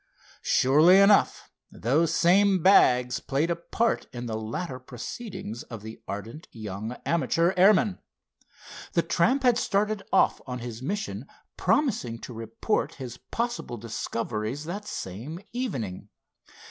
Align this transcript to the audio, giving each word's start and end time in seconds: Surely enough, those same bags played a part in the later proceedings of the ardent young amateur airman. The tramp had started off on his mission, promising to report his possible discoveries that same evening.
Surely 0.41 0.97
enough, 0.97 1.51
those 1.71 2.11
same 2.11 2.63
bags 2.63 3.19
played 3.19 3.51
a 3.51 3.55
part 3.55 4.07
in 4.11 4.25
the 4.25 4.35
later 4.35 4.79
proceedings 4.79 5.61
of 5.61 5.83
the 5.83 6.01
ardent 6.07 6.47
young 6.49 6.93
amateur 7.05 7.53
airman. 7.55 7.99
The 8.93 9.03
tramp 9.03 9.43
had 9.43 9.59
started 9.59 10.01
off 10.11 10.41
on 10.47 10.57
his 10.57 10.81
mission, 10.81 11.27
promising 11.55 12.17
to 12.21 12.33
report 12.33 12.95
his 12.95 13.17
possible 13.17 13.77
discoveries 13.77 14.65
that 14.65 14.85
same 14.85 15.39
evening. 15.53 16.09